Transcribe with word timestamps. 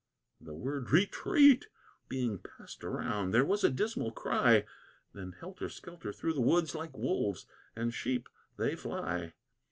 The 0.39 0.55
word 0.55 0.89
"Retreat!" 0.91 1.67
being 2.09 2.39
passed 2.39 2.83
around, 2.83 3.29
there 3.29 3.45
was 3.45 3.63
a 3.63 3.69
dismal 3.69 4.11
cry, 4.11 4.65
Then 5.13 5.33
helter 5.39 5.69
skelter 5.69 6.11
through 6.11 6.33
the 6.33 6.41
woods 6.41 6.73
like 6.73 6.97
wolves 6.97 7.45
and 7.75 7.93
sheep 7.93 8.27
they 8.57 8.75
fly. 8.75 9.33